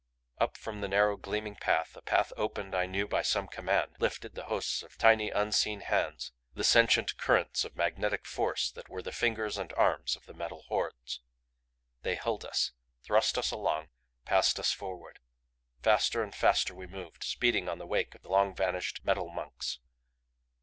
Up 0.39 0.57
from 0.57 0.81
the 0.81 0.87
narrow 0.87 1.15
gleaming 1.15 1.53
path 1.55 1.95
a 1.95 2.01
path 2.01 2.33
opened 2.35 2.73
I 2.73 2.87
knew 2.87 3.07
by 3.07 3.21
some 3.21 3.47
command 3.47 3.97
lifted 3.99 4.33
the 4.33 4.45
hosts 4.45 4.81
of 4.81 4.97
tiny 4.97 5.29
unseen 5.29 5.81
hands; 5.81 6.31
the 6.55 6.63
sentient 6.63 7.17
currents 7.17 7.63
of 7.63 7.75
magnetic 7.75 8.25
force 8.25 8.71
that 8.71 8.89
were 8.89 9.03
the 9.03 9.11
fingers 9.11 9.59
and 9.59 9.71
arms 9.73 10.15
of 10.15 10.25
the 10.25 10.33
Metal 10.33 10.63
Hordes. 10.69 11.21
They 12.01 12.15
held 12.15 12.43
us, 12.45 12.71
thrust 13.03 13.37
us 13.37 13.51
along, 13.51 13.89
passed 14.25 14.59
us 14.59 14.71
forward. 14.71 15.19
Faster 15.83 16.23
and 16.23 16.33
faster 16.33 16.73
we 16.73 16.87
moved, 16.87 17.23
speeding 17.23 17.69
on 17.69 17.77
the 17.77 17.85
wake 17.85 18.15
of 18.15 18.23
the 18.23 18.29
long 18.29 18.55
vanished 18.55 19.01
metal 19.03 19.29
monks. 19.29 19.81